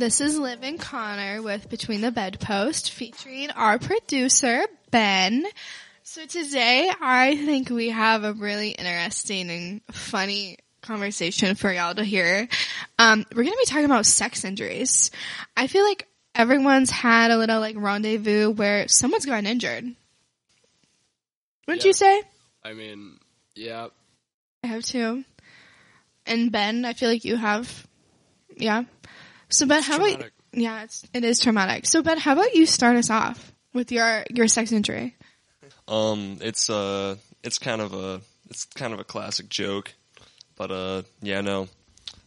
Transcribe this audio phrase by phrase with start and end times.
[0.00, 5.44] This is Liv and Conner with Between the Bedpost featuring our producer, Ben.
[6.04, 12.02] So today I think we have a really interesting and funny conversation for y'all to
[12.02, 12.48] hear.
[12.98, 15.10] Um, we're going to be talking about sex injuries.
[15.54, 19.94] I feel like everyone's had a little like rendezvous where someone's gotten injured.
[21.66, 21.88] Wouldn't Yeah.
[21.88, 22.22] you say?
[22.64, 23.18] I mean,
[23.54, 23.88] yeah.
[24.64, 25.24] I have two.
[26.26, 27.86] And Ben, I feel like you have.
[28.56, 28.84] Yeah.
[29.48, 31.86] So Ben, how about yeah, it's it is traumatic.
[31.86, 35.16] So Ben, how about you start us off with your your sex injury?
[35.88, 39.94] Um, it's uh, it's kind of a, it's kind of a classic joke,
[40.56, 41.68] but uh, yeah, no,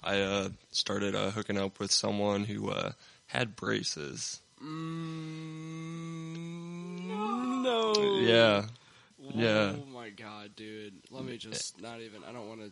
[0.04, 2.92] I uh started uh, hooking up with someone who uh
[3.28, 4.40] had braces.
[4.64, 7.08] Mm,
[7.64, 7.94] no.
[8.22, 8.66] Yeah,
[9.34, 9.74] yeah.
[9.76, 10.94] Oh my god, dude.
[11.12, 12.24] Let me just not even.
[12.24, 12.72] I don't want to.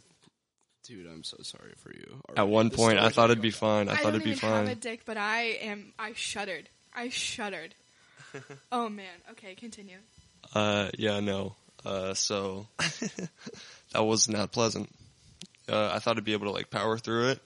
[0.84, 2.22] Dude, I'm so sorry for you.
[2.36, 3.88] At one This point, I story's thought it'd be fine.
[3.88, 4.80] I, I thought don't it'd be even have a fine.
[4.80, 5.94] dick, but I am.
[6.00, 6.70] I shuddered.
[6.94, 7.75] I shuddered.
[8.72, 9.06] oh man.
[9.31, 9.98] Okay, continue.
[10.56, 11.56] Uh, yeah, no.
[11.86, 12.68] Uh, so
[13.94, 14.90] that was not pleasant.
[15.70, 17.40] Uh, I thought I'd be able to like power through it,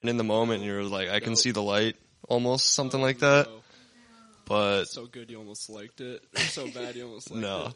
[0.00, 1.38] and in the moment, you're like, I can Nope.
[1.38, 1.96] see the light,
[2.28, 3.46] almost something like that.
[3.48, 3.52] No.
[4.46, 6.22] But So good, you almost liked it.
[6.34, 7.72] Or so bad, you almost liked no,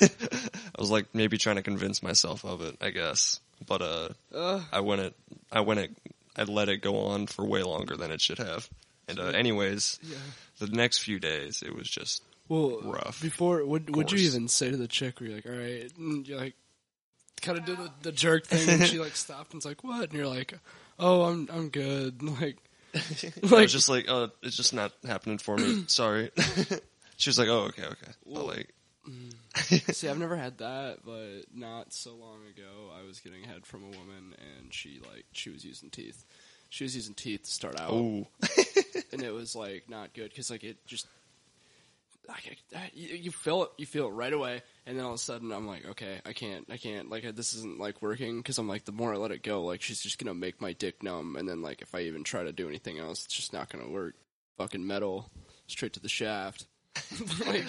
[0.00, 0.50] it.
[0.76, 3.40] I was like maybe trying to convince myself of it, I guess.
[3.66, 5.14] But uh, Uh, I went it,
[5.52, 5.96] I went it,
[6.36, 8.68] I let it go on for way longer than it should have.
[9.06, 10.16] And uh, anyways, yeah.
[10.58, 13.20] the next few days, it was just Well, Rough.
[13.20, 15.20] Before, what would you even say to the chick?
[15.20, 16.54] Where you're like, all right, and you're like,
[17.42, 20.04] kind of do the, the jerk thing, and she like stopped and's like, what?
[20.04, 20.54] And you're like,
[20.98, 22.22] oh, I'm I'm good.
[22.40, 22.56] Like,
[23.52, 25.84] I was just like, oh, it's just not happening for me.
[25.86, 26.30] Sorry.
[27.16, 28.12] she was like, oh, okay, okay.
[28.24, 28.72] But Well, like,
[29.08, 29.94] mm.
[29.94, 33.82] see, I've never had that, but not so long ago, I was getting head from
[33.82, 36.24] a woman, and she like she was using teeth.
[36.70, 38.26] She was using teeth to start out, oh,
[39.12, 41.06] and it was like not good because like it just.
[42.26, 45.16] Like, I- you, you feel it, you feel it right away, and then all of
[45.16, 48.56] a sudden I'm like, okay, I can't, I can't, like this isn't like working because
[48.58, 51.02] I'm like, the more I let it go, like she's just gonna make my dick
[51.02, 53.68] numb, and then like if I even try to do anything else, it's just not
[53.68, 54.14] gonna work.
[54.56, 55.28] Fucking metal,
[55.66, 56.66] straight to the shaft.
[57.46, 57.64] like,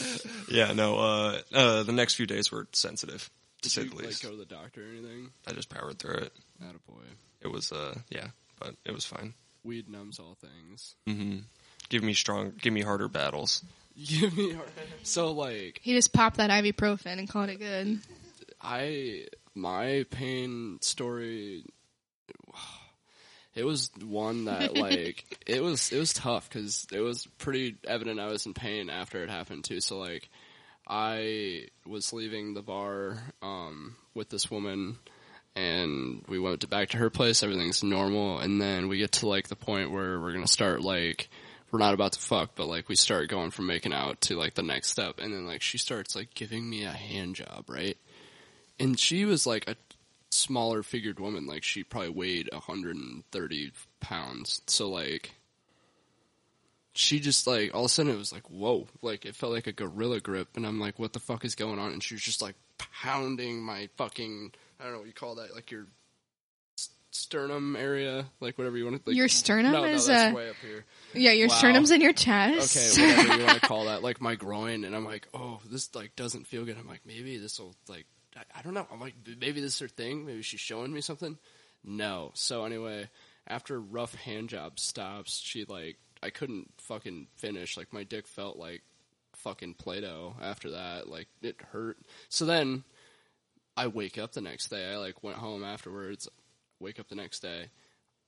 [0.48, 0.96] yeah, no.
[0.98, 3.28] Uh, uh, the next few days were sensitive,
[3.62, 4.22] to did say you the like least.
[4.22, 5.30] go to the doctor or anything?
[5.46, 6.32] I just powered through it.
[6.62, 7.02] Attaboy.
[7.42, 8.28] It was, uh, yeah,
[8.60, 9.34] but it was fine.
[9.64, 10.94] Weed numbs all things.
[11.06, 11.38] hmm
[11.88, 13.64] Give me strong, give me harder battles.
[14.06, 14.56] Give me.
[15.02, 18.00] So like He just popped that ibuprofen and called it good.
[18.60, 21.64] I my pain story
[23.54, 28.20] it was one that like it was it was tough cuz it was pretty evident
[28.20, 30.28] I was in pain after it happened too so like
[30.86, 34.98] I was leaving the bar um with this woman
[35.56, 39.28] and we went to back to her place everything's normal and then we get to
[39.28, 41.28] like the point where we're going to start like
[41.72, 44.54] we're not about to fuck, but like we start going from making out to like
[44.54, 47.96] the next step, and then like she starts like giving me a hand job, right?
[48.78, 49.76] And she was like a
[50.30, 55.32] smaller figured woman, like she probably weighed 130 pounds, so like
[56.92, 59.66] she just like all of a sudden it was like whoa, like it felt like
[59.66, 61.92] a gorilla grip, and I'm like, what the fuck is going on?
[61.92, 62.56] And she was just like
[63.02, 65.86] pounding my fucking I don't know what you call that, like your
[67.10, 69.10] sternum area, like whatever you want to.
[69.10, 70.84] Like, Your sternum no, is no, that's way up here.
[71.14, 71.54] yeah, your Wow.
[71.54, 72.76] sternum's in your chest.
[72.76, 75.94] Okay, whatever you want to call that, like my groin, and I'm like, oh, this
[75.94, 76.76] like doesn't feel good.
[76.78, 78.06] I'm like, maybe this will like,
[78.36, 78.86] I, I don't know.
[78.92, 80.24] I'm like, maybe this is her thing.
[80.26, 81.36] Maybe she's showing me something.
[81.84, 82.30] No.
[82.34, 83.08] So anyway,
[83.46, 87.76] after rough hand job stops, she like, I couldn't fucking finish.
[87.76, 88.82] Like my dick felt like
[89.34, 91.08] fucking Play-Doh after that.
[91.08, 91.96] Like it hurt.
[92.28, 92.84] So then
[93.76, 94.92] I wake up the next day.
[94.92, 96.28] I like went home afterwards.
[96.80, 97.66] Wake up the next day.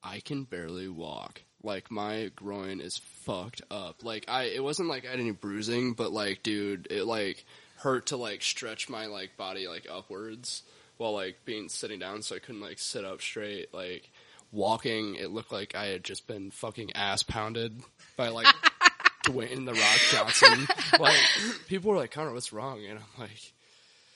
[0.03, 1.43] I can barely walk.
[1.63, 4.05] Like my groin is fucked up.
[4.05, 7.45] Like I, it wasn't like I had any bruising, but like, dude, it like
[7.77, 10.63] hurt to like stretch my like body like upwards
[10.99, 13.73] while like being sitting down, so I couldn't like sit up straight.
[13.73, 14.11] Like
[14.51, 17.81] walking, it looked like I had just been fucking ass pounded
[18.17, 18.47] by like
[19.25, 20.67] Dwayne the Rock Johnson.
[20.99, 21.17] like
[21.69, 22.85] people were like, Conner, what's wrong?
[22.85, 23.53] And I'm like.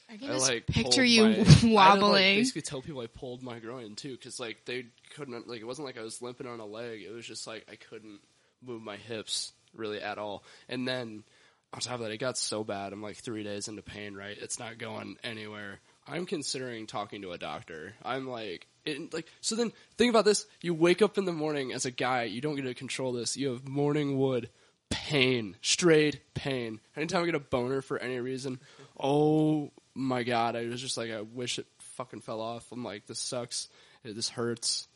[0.08, 1.28] I can I just like picture you my-
[1.80, 4.86] I had to, like, basically, tell people I pulled my groin too, because like they
[5.14, 7.02] couldn't like it wasn't like I was limping on a leg.
[7.02, 8.20] It was just like I couldn't
[8.64, 10.44] move my hips really at all.
[10.68, 11.24] And then
[11.72, 12.92] on top of that, it got so bad.
[12.92, 14.14] I'm like three days into pain.
[14.14, 15.80] Right, it's not going anywhere.
[16.06, 17.94] I'm considering talking to a doctor.
[18.04, 19.56] I'm like, it, like so.
[19.56, 22.24] Then think about this: you wake up in the morning as a guy.
[22.24, 23.36] You don't get to control this.
[23.36, 24.48] You have morning wood
[24.88, 26.80] pain, straight pain.
[26.96, 28.60] Anytime I get a boner for any reason,
[29.00, 31.66] oh my god, I was just like, I wish it
[31.96, 32.70] fucking fell off.
[32.70, 33.68] I'm like, this sucks.
[34.04, 34.86] This hurts.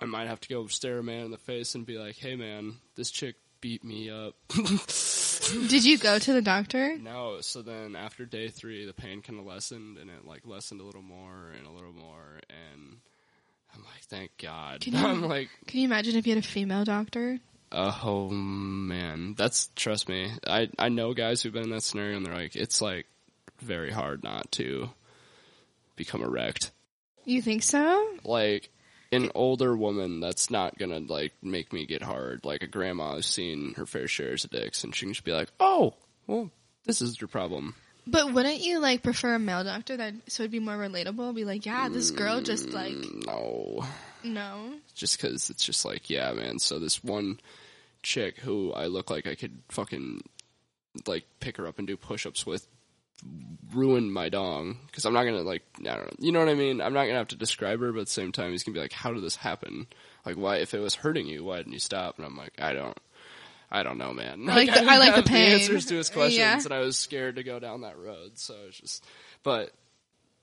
[0.00, 2.34] I might have to go stare a man in the face and be like, hey
[2.36, 4.34] man, this chick beat me up.
[5.68, 6.96] Did you go to the doctor?
[6.98, 10.80] no, so then after day three, the pain kind of lessened and it like lessened
[10.80, 12.40] a little more and a little more.
[12.50, 12.96] And
[13.74, 14.80] I'm like, thank God.
[14.80, 17.38] Can you- I'm like, Can you imagine if you had a female doctor?
[17.74, 20.30] Oh man, that's trust me.
[20.46, 23.06] I I know guys who've been in that scenario, and they're like, it's like
[23.62, 24.90] very hard not to
[25.96, 26.70] become erect.
[27.24, 28.06] You think so?
[28.24, 28.70] Like
[29.12, 32.44] an older woman, that's not gonna like make me get hard.
[32.44, 35.32] Like a grandma who's seen her fair shares of dicks, and she can just be
[35.32, 35.94] like, oh,
[36.26, 36.50] well,
[36.84, 37.74] this is your problem.
[38.06, 41.34] But wouldn't you like prefer a male doctor that so it'd be more relatable?
[41.34, 42.94] Be like, yeah, this girl mm, just like
[43.26, 43.84] No,
[44.24, 44.72] no.
[44.94, 46.58] just because it's just like, yeah, man.
[46.58, 47.38] So this one
[48.02, 50.22] chick who I look like I could fucking
[51.06, 52.66] like pick her up and do push-ups with
[53.72, 56.54] ruin my dong because I'm not gonna like I don't know you know what I
[56.54, 58.74] mean I'm not gonna have to describe her but at the same time he's gonna
[58.74, 59.86] be like how did this happen
[60.26, 62.74] like why if it was hurting you why didn't you stop and I'm like I
[62.74, 62.98] don't
[63.70, 65.52] I don't know man I like the- didn't I like the pain.
[65.52, 66.60] answers to his questions Yeah.
[66.62, 69.04] and I was scared to go down that road so it's just
[69.42, 69.70] but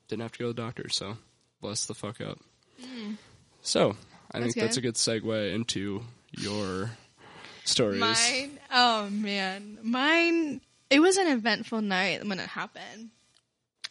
[0.07, 1.17] didn't have to go to the doctor so
[1.61, 2.39] bless the fuck up
[2.81, 3.15] mm.
[3.61, 3.95] so
[4.31, 4.39] I.
[4.39, 4.95] That's think that's a good.
[4.95, 6.91] good segue into your
[7.63, 10.61] stories Mine, oh man, mine.
[10.89, 13.09] It was an eventful night when it happened.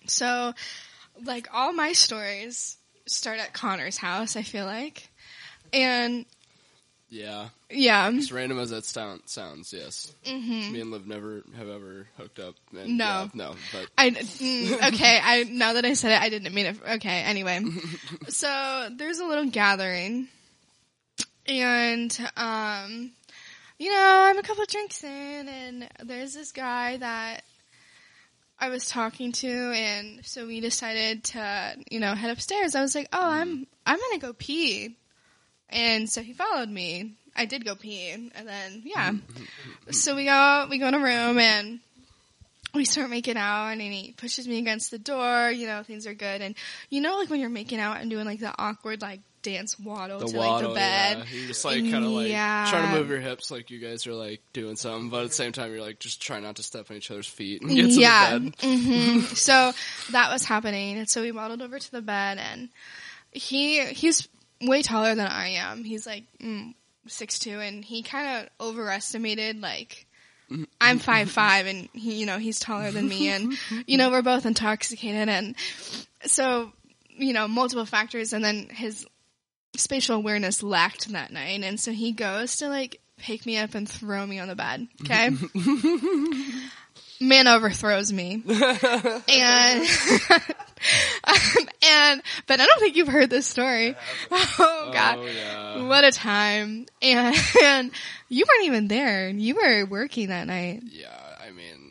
[0.06, 0.52] So,
[1.24, 4.36] like all my stories start at Conner's house.
[4.36, 5.08] I feel like,
[5.72, 6.24] and
[7.10, 10.12] yeah yeah, As random as that sound, sounds, yes.
[10.26, 12.54] Me and Liv never have ever hooked up.
[12.70, 12.96] And, Mm-hmm.
[12.96, 13.04] No.
[13.04, 15.20] yeah, no, but I mm, okay.
[15.22, 16.76] I now that I said it, I didn't mean it.
[16.92, 17.22] Okay.
[17.22, 17.60] Anyway,
[18.28, 20.28] so there's a little gathering,
[21.46, 23.10] and um,
[23.78, 27.42] you know, I'm a couple drinks in, and there's this guy that
[28.58, 32.74] I was talking to, and so we decided to, you know, head upstairs.
[32.74, 34.96] I was like, oh, I'm I'm gonna go pee,
[35.68, 37.14] and so he followed me.
[37.36, 39.12] I did go pee, and then yeah,
[39.92, 41.78] so we go we go in a room and
[42.74, 46.14] we start making out and he pushes me against the door, you know, things are
[46.14, 46.42] good.
[46.42, 46.54] And
[46.90, 49.20] you know, like when you're making out and doing like the awkward like
[49.52, 51.18] dance waddle the to waddle, like the bed.
[51.18, 51.24] yeah.
[51.38, 52.66] You're just like kind of like Yeah.
[52.70, 55.34] trying to move your hips like you guys are like doing something, but at the
[55.34, 57.90] same time you're like just trying not to step on each other's feet and get
[57.90, 58.34] to yeah.
[58.34, 58.54] the bed.
[58.62, 59.72] hmm so
[60.12, 60.98] that was happening.
[60.98, 62.68] And so we waddled over to the bed and
[63.32, 64.28] he, he's
[64.60, 65.84] way taller than I am.
[65.84, 66.74] He's like, mm,
[67.06, 70.04] six two and he kind of overestimated like,
[70.80, 73.52] I'm five five and he, you know, he's taller than me and,
[73.86, 75.54] you know, we're both intoxicated and
[76.24, 76.72] so,
[77.10, 79.06] you know, multiple factors and then his
[79.78, 83.88] spatial awareness lacked that night and so he goes to like pick me up and
[83.88, 84.86] throw me on the bed.
[85.02, 85.30] Okay.
[87.20, 88.42] Man overthrows me.
[88.46, 88.46] and
[91.84, 93.96] and but I don't think you've heard this story.
[94.30, 95.18] Oh god.
[95.18, 95.82] Oh yeah.
[95.86, 96.86] What a time.
[97.02, 97.90] And, and
[98.28, 99.28] you weren't even there.
[99.28, 100.82] You were working that night.
[100.84, 101.08] Yeah,
[101.44, 101.87] I mean,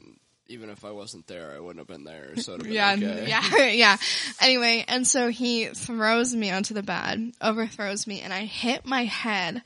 [0.49, 2.35] even if I wasn't there, I wouldn't have been there.
[2.37, 3.25] So been Yeah, okay.
[3.27, 3.97] yeah, yeah.
[4.41, 9.05] Anyway, and so he throws me onto the bed, overthrows me, and I hit my
[9.05, 9.61] head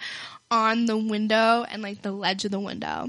[0.49, 3.07] on the window and like the ledge of the window.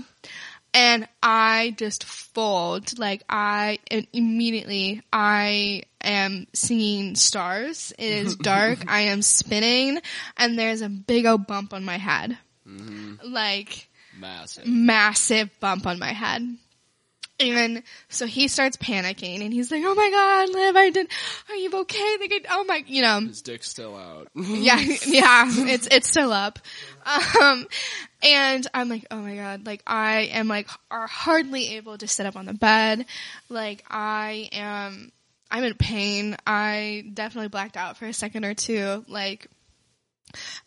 [0.74, 7.92] And I just fold, like I, and immediately I am singing stars.
[7.98, 8.78] It is dark.
[8.88, 10.00] I am spinning
[10.38, 12.38] and there's a big old bump on my head.
[12.66, 13.32] Mm-hmm.
[13.32, 13.88] Like,
[14.18, 14.66] Massive.
[14.66, 16.56] massive bump on my head.
[17.40, 21.08] And so he starts panicking and he's like, Oh my God, Liv, I did,
[21.48, 22.16] are you okay?
[22.20, 24.28] Like, oh my, you know, His dick's still out.
[24.34, 26.58] yeah, yeah, it's, it's still up.
[27.40, 27.66] Um,
[28.22, 32.26] and I'm like, oh my God, like I am like are hardly able to sit
[32.26, 33.06] up on the bed.
[33.48, 35.10] Like I am,
[35.50, 36.36] I'm in pain.
[36.46, 39.04] I definitely blacked out for a second or two.
[39.08, 39.48] Like,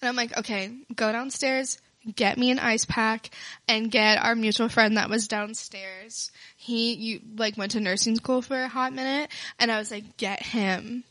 [0.02, 1.80] and I'm like, okay, go downstairs,
[2.14, 3.30] get me an ice pack,
[3.68, 6.32] and get our mutual friend that was downstairs.
[6.58, 10.18] He, you, like, went to nursing school for a hot minute, and I was like,
[10.18, 11.04] get him.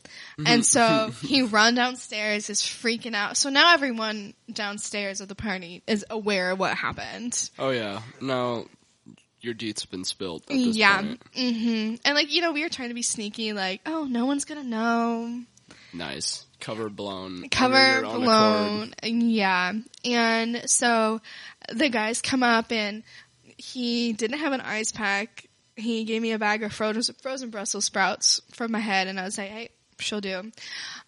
[0.45, 3.37] And so he run downstairs, is freaking out.
[3.37, 7.49] So now everyone downstairs at the party is aware of what happened.
[7.59, 8.01] oh yeah.
[8.21, 8.65] Now
[9.45, 10.43] your have been spilled.
[10.49, 11.01] At this yeah.
[11.01, 11.23] Point.
[11.35, 14.45] hmm And like, you know, we were trying to be sneaky, like, oh, no one's
[14.45, 15.41] gonna know.
[15.93, 16.45] Nice.
[16.65, 17.47] Cover blown.
[17.49, 19.01] cover under your own accord.
[19.03, 19.21] blown.
[19.21, 19.73] Yeah.
[20.03, 21.21] And so
[21.71, 23.03] the guys come up and
[23.55, 25.47] he didn't have an ice pack.
[25.75, 29.25] He gave me a bag of frozen, frozen Brussels sprouts from my head and I
[29.25, 30.51] was like, hey, she'll do.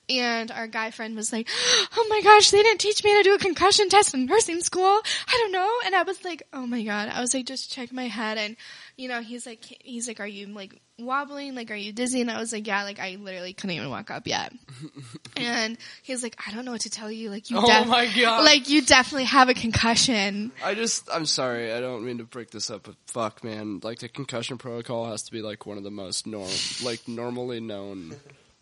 [0.09, 1.49] And our guy friend was like,
[1.97, 4.61] "Oh my gosh, they didn't teach me how to do a concussion test in nursing
[4.61, 5.01] school.
[5.27, 7.91] I don't know." And I was like, "Oh my god." I was like, "Just check
[7.91, 8.55] my head." And
[8.95, 11.55] you know, he's like, he's like, "Are you like wobbling?
[11.55, 14.09] Like, are you dizzy?" And I was like, "Yeah." Like, I literally couldn't even walk
[14.09, 14.53] up yet.
[15.35, 17.29] and he's like, "I don't know what to tell you.
[17.29, 18.45] Like, you, Oh def- my God.
[18.45, 22.51] like you definitely have a concussion." I just, I'm sorry, I don't mean to break
[22.51, 25.83] this up, but fuck, man, like the concussion protocol has to be like one of
[25.83, 26.49] the most normal,
[26.81, 28.15] like normally known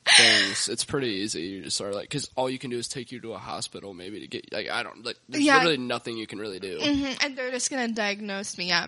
[0.08, 0.70] things.
[0.70, 1.42] It's pretty easy.
[1.42, 3.94] You just are like, because all you can do is take you to a hospital,
[3.94, 5.56] maybe to get, like, I don't, like, there's Yeah.
[5.58, 6.80] literally nothing you can really do.
[6.80, 8.88] hmm and they're just gonna diagnose me, yeah.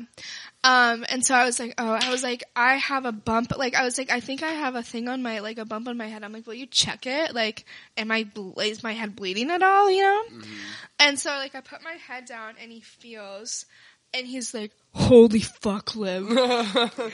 [0.64, 3.58] Um, and so I was like, oh, I was like, I have a bump.
[3.58, 5.88] Like, I was like, I think I have a thing on my, like, a bump
[5.88, 6.24] on my head.
[6.24, 7.34] I'm like, will you check it?
[7.34, 9.90] Like, am I, ble- is my head bleeding at all?
[9.90, 10.24] You know?
[11.00, 13.66] And so, like, I put my head down, and he feels,
[14.14, 16.26] and he's like, holy fuck, Liv,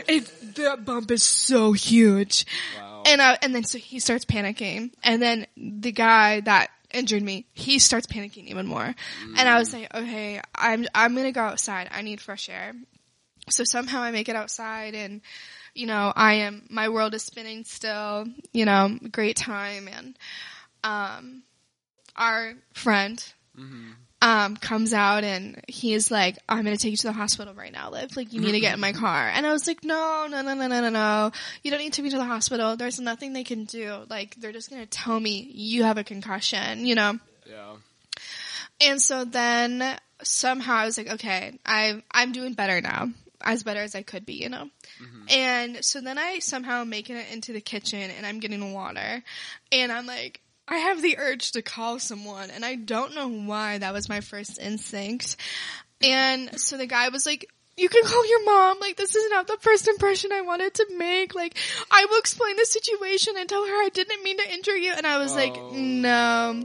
[0.07, 2.45] it, that bump is so huge.
[2.77, 3.03] Wow.
[3.05, 7.47] And I, and then so he starts panicking, and then the guy that injured me,
[7.53, 8.95] he starts panicking even more.
[9.35, 11.89] And I was like, okay, I'm I'm gonna go outside.
[11.91, 12.73] I need fresh air.
[13.49, 15.21] So somehow I make it outside, and
[15.73, 18.25] you know, I am my world is spinning still.
[18.53, 20.17] You know, great time, and
[20.83, 21.43] um,
[22.15, 23.21] our friend
[24.23, 27.91] um, comes out and he's like, I'm gonna take you to the hospital right now,
[27.91, 28.15] Liv.
[28.15, 29.27] Like, you need to get in my car.
[29.27, 31.31] And I was like, no, no, no, no, no, no, no.
[31.61, 32.77] You don't need to be to the hospital.
[32.77, 34.05] There's nothing they can do.
[34.09, 37.19] Like, they're just gonna tell me you have a concussion, you know?
[37.45, 37.75] yeah.
[38.79, 39.83] And so then
[40.23, 43.09] somehow I was like, okay, I, I'm doing better now.
[43.41, 44.69] As better as I could be, you know?
[45.29, 49.21] And so then I somehow making it into the kitchen and I'm getting water
[49.69, 53.77] and I'm like, I have the urge to call someone and I don't know why
[53.77, 55.35] that was my first instinct.
[56.01, 58.79] And so the guy was like, you can call your mom.
[58.79, 61.33] Like, this is not the first impression I wanted to make.
[61.33, 61.57] Like,
[61.89, 64.93] I will explain the situation and tell her I didn't mean to injure you.
[64.95, 66.63] And I was like, Oh, no.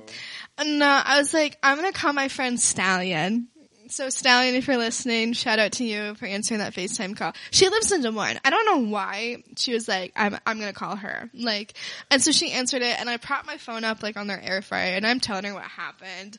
[0.64, 3.48] No, I was like, I'm gonna call my friend Stallion.
[3.90, 7.32] So Stallion, if you're listening, shout out to you for answering that FaceTime call.
[7.50, 8.38] She lives in Des Moines.
[8.44, 9.42] I don't know why.
[9.56, 11.30] She was like, I'm, I'm gonna call her.
[11.32, 11.74] Like,
[12.10, 14.62] and so she answered it and I propped my phone up like on their air
[14.62, 16.38] fryer and I'm telling her what happened.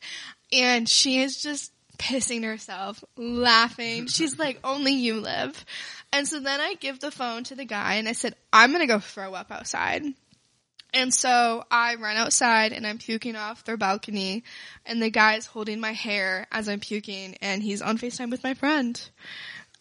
[0.52, 4.08] And she is just pissing herself, laughing.
[4.08, 5.66] She's like, only you Liv.
[6.12, 8.88] And so then I give the phone to the guy and I said, I'm gonna
[8.88, 10.04] go throw up outside.
[10.94, 14.44] And so I run outside and I'm puking off their balcony
[14.86, 18.56] and the guy's holding my hair as I'm puking and he's on FaceTime with my
[18.56, 19.00] friend.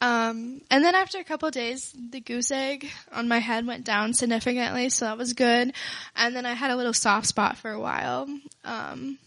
[0.00, 3.84] Um, and then after a couple of days, the goose egg on my head went
[3.84, 5.72] down significantly, so that was good.
[6.14, 8.28] And then I had a little soft spot for a while.
[8.64, 9.18] Um,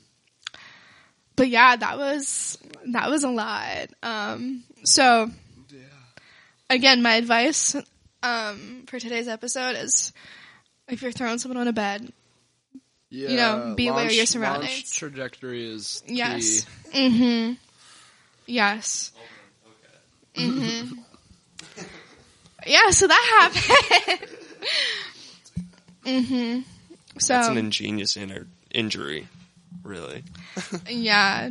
[1.35, 2.57] but yeah, that was,
[2.93, 3.87] that was a lot.
[4.01, 5.29] Um, so
[6.69, 7.75] again, my advice,
[8.23, 10.13] um, for today's episode is
[10.91, 12.11] if you're throwing someone on a bed,
[13.09, 13.35] Yeah.
[13.35, 14.91] know, be aware of your launch- surroundings.
[14.91, 16.15] trajectory is key.
[16.15, 16.65] Yes.
[16.91, 17.53] Mm-hmm.
[18.47, 19.13] Yes.
[20.35, 20.99] Mm-hmm.
[22.67, 24.27] yeah, so that happened.
[26.05, 26.59] mm-hmm.
[27.19, 29.27] So That's an ingenious inner injury,
[29.83, 30.23] really.
[30.89, 31.49] yeah.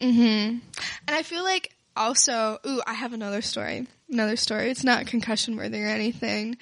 [0.00, 0.20] Mm-hmm.
[0.58, 0.60] And
[1.08, 3.86] I feel like also, ooh, I have another story.
[4.10, 4.70] Another story.
[4.70, 6.56] It's not concussion worthy or anything,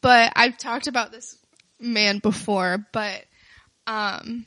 [0.00, 1.36] but I've talked about this
[1.78, 3.24] man before, but,
[3.86, 4.46] um,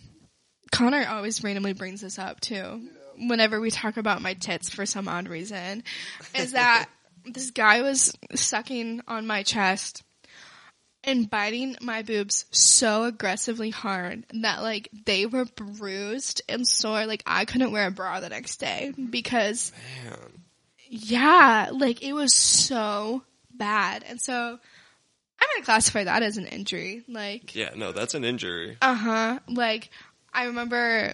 [0.71, 2.89] Conner always randomly brings this up too.
[3.17, 5.83] Whenever we talk about my tits for some odd reason,
[6.33, 6.88] is that
[7.25, 10.03] this guy was sucking on my chest
[11.03, 17.05] and biting my boobs so aggressively hard that like they were bruised and sore.
[17.05, 19.71] Like I couldn't wear a bra the next day because
[20.03, 20.40] Man.
[20.91, 24.03] Yeah, like it was so bad.
[24.07, 27.03] And so I'm gonna classify that as an injury.
[27.07, 28.77] Like Yeah, no, that's an injury.
[28.81, 29.39] uh huh.
[29.48, 29.89] Like
[30.33, 31.13] I remember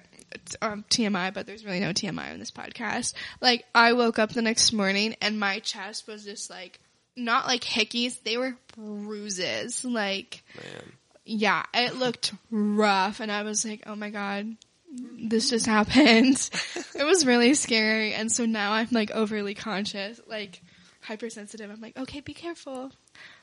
[0.61, 3.13] um, TMI, but there's really no TMI on this podcast.
[3.39, 6.79] Like I woke up the next morning and my chest was just like
[7.15, 9.85] not like hickeys, they were bruises.
[9.85, 10.91] Like Man.
[11.25, 14.55] yeah, it looked rough, and I was like, oh my god.
[15.19, 16.49] This just happened.
[16.95, 20.61] it was really scary, and so now I'm like overly conscious, like
[21.01, 21.69] hypersensitive.
[21.69, 22.91] I'm like, okay, be careful.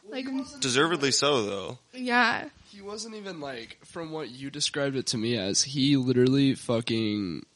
[0.09, 0.27] Like,
[0.61, 1.79] Deservedly so, though.
[1.95, 6.55] yeah, He wasn't even like, from what you described it to me as, he literally
[6.55, 7.47] fucking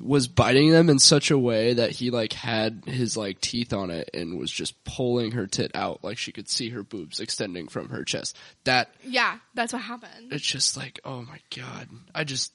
[0.00, 3.90] was biting them in such a way that he like had his like teeth on
[3.90, 7.68] it and was just pulling her tit out like she could see her boobs extending
[7.68, 8.36] from her chest.
[8.64, 10.32] That yeah, that's what happened.
[10.32, 11.88] it's just like, oh my god.
[12.14, 12.52] I just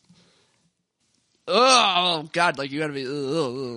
[1.47, 3.11] Oh god, like you gotta be ugh,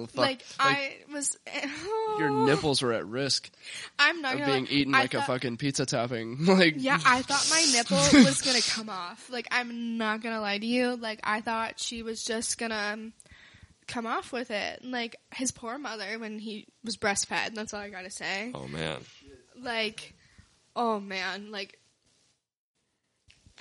[0.05, 0.17] ugh, fuck.
[0.17, 1.37] like I was,
[2.19, 3.51] your nipples were at risk
[3.99, 4.71] I'm not of gonna being lie.
[4.71, 6.39] eaten I like a thought- fucking pizza topping.
[6.47, 9.29] Like, Yeah, I thought my nipple was gonna come off.
[9.29, 10.97] Like, I'm not gonna lie to you.
[10.97, 13.13] Like, I thought she was just gonna um,
[13.89, 14.85] come off with it.
[14.85, 17.55] Like, his poor mother when he was breastfed.
[17.55, 18.53] That's all I gotta say.
[18.55, 18.99] Oh man.
[19.61, 20.15] Like,
[20.77, 21.79] oh man, like.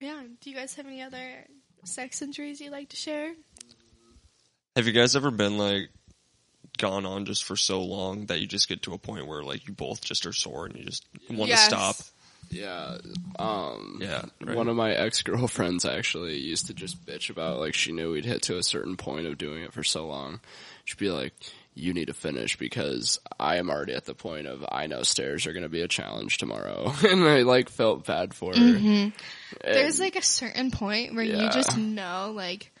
[0.00, 0.22] yeah.
[0.40, 1.46] Do you guys have any other
[1.84, 3.32] sex injuries you'd like to share?
[4.76, 5.90] Have you guys ever been like
[6.78, 9.66] gone on just for so long that you just get to a point where like
[9.68, 11.68] you both just are sore and you just want Yes.
[11.68, 11.96] to stop?
[12.52, 12.98] Yeah,
[13.38, 14.56] um, Yeah, right.
[14.56, 18.24] One of my ex girlfriends actually used to just bitch about like she knew we'd
[18.24, 20.40] hit to a certain point of doing it for so long.
[20.84, 21.32] She'd be like,
[21.74, 25.46] "You need to finish because I am already at the point of I know stairs
[25.46, 28.62] are going to be a challenge tomorrow," and I like felt bad for her.
[28.62, 29.12] And-
[29.64, 32.72] There's like a certain point where you just know, like,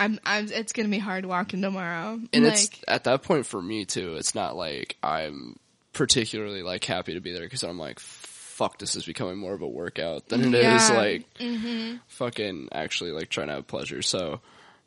[0.00, 2.20] I'm, I'm, it's gonna be hard walking tomorrow.
[2.32, 4.16] and like, it's at that point for me too.
[4.16, 5.56] It's not like I'm
[5.92, 7.98] particularly like happy to be there because I'm like,
[8.58, 10.96] fuck, this is becoming more of a workout than it is Yeah.
[10.96, 11.24] like
[12.08, 14.02] fucking actually like trying to have pleasure.
[14.02, 14.40] So,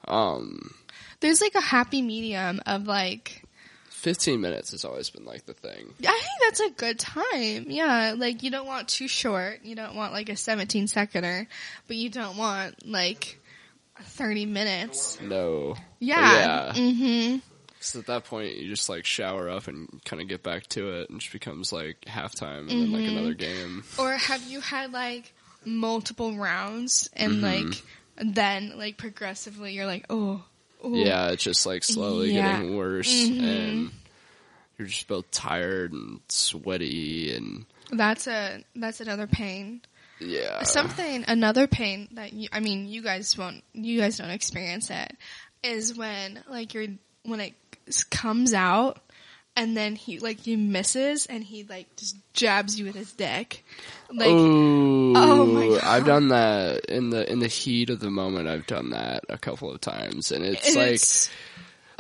[0.08, 0.74] um,
[1.22, 3.44] there's like a happy medium of like,
[3.92, 5.94] 15 minutes has always been like the thing.
[6.00, 7.66] I think that's a good time.
[7.70, 9.64] Yeah, like you don't want too short.
[9.64, 11.48] You don't want like a 17 seconder,
[11.88, 13.40] but you don't want like
[14.02, 15.18] 30 minutes.
[15.22, 15.76] No.
[16.00, 16.74] Yeah.
[16.76, 16.92] Yeah.
[16.92, 17.38] hmm
[17.84, 21.00] So at that point, you just like shower up and kind of get back to
[21.00, 23.84] it, and it just becomes like halftime and then like another game.
[23.98, 25.34] Or have you had like
[25.66, 27.70] multiple rounds and Mm-hmm.
[27.70, 27.84] like
[28.36, 30.44] then like progressively you're like, oh,
[30.84, 30.94] oh.
[30.94, 32.52] Yeah, it's just like slowly Yeah.
[32.60, 33.92] getting worse, and
[34.78, 39.82] you're just both tired and sweaty, and That's a that's another pain.
[40.20, 40.64] yeah.
[40.64, 45.16] Something another pain that you, I mean you guys won't you guys don't experience it
[45.64, 46.88] is when like you're
[47.24, 47.54] when it
[48.10, 49.00] comes out
[49.56, 53.66] and then he like he misses and he like just jabs you with his dick.
[54.12, 55.84] Like Ooh, Oh my God.
[55.84, 58.48] I've done that in the in the heat of the moment.
[58.48, 61.30] I've done that a couple of times, and it's, like it's-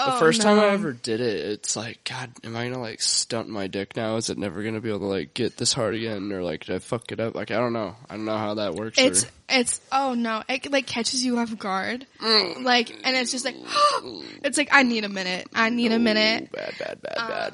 [0.06, 1.46] the oh, first time I ever did it.
[1.52, 4.16] It's like, God, am I gonna like stunt my dick now?
[4.18, 6.76] Is it never gonna be able to like get this hard again, or like did
[6.76, 7.36] I fuck it up?
[7.36, 7.96] Like I don't know.
[8.10, 8.98] I don't know how that works.
[9.00, 12.06] It's or- it's oh no, it like catches you off guard.
[12.20, 12.64] Mm.
[12.64, 13.56] Like and it's just like
[14.44, 15.48] it's like I need a minute.
[15.54, 16.52] I need a minute.
[16.52, 17.54] Bad, bad, bad, Um, bad.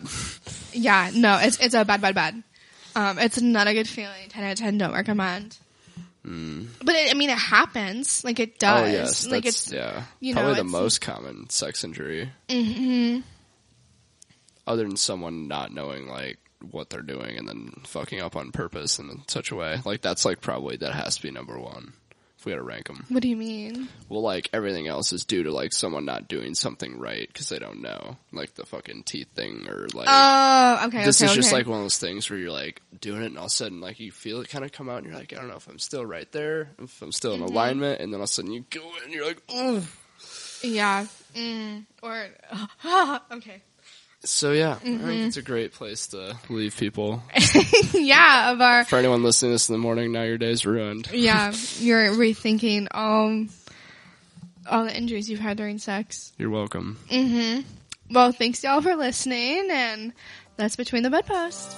[0.74, 2.44] Yeah, no, it's it's a bad bad bad.
[2.96, 4.30] Um it's not a good feeling.
[4.30, 5.58] 10 out of 10 don't recommend.
[6.84, 8.24] But it, I mean it happens.
[8.24, 8.82] Like it does.
[8.82, 8.84] Mm.
[8.84, 12.30] Oh yes, like that's it's yeah, you know, probably the most common sex injury.
[12.50, 13.24] mhm.
[14.66, 16.40] Other than someone not knowing like
[16.72, 20.26] what they're doing and then fucking up on purpose in such a way, like that's
[20.26, 21.94] like probably that has to be number one.
[22.48, 23.90] We had to rank them, What do you mean?
[24.10, 27.60] well, like everything else is due to like someone not doing something right because they
[27.60, 30.08] don't know, like the fucking teeth thing or like.
[30.10, 31.04] Oh, okay.
[31.04, 33.38] this okay, is just like one of those things where you're like doing it and
[33.38, 35.34] all of a sudden like you feel it kind of come out and you're like
[35.34, 37.50] I don't know if I'm still right there if I'm still in Mm-hmm.
[37.54, 39.86] alignment and then all of a sudden you go in and you're like oh
[40.64, 41.06] yeah.
[41.36, 41.86] Mm.
[42.02, 42.28] Or
[43.34, 43.62] okay.
[44.30, 45.06] So yeah Mm-hmm.
[45.08, 47.24] think it's a great place to leave people
[47.94, 51.10] yeah, of our for anyone listening to this in the morning now your day's ruined
[51.12, 53.50] yeah, you're rethinking um
[54.70, 56.34] all the injuries you've had during sex.
[56.38, 57.62] you're welcome Mm-hmm.
[58.10, 60.14] Well, thanks y'all for listening, and
[60.56, 61.76] that's between the bedpost.